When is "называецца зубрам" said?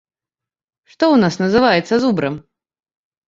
1.43-2.39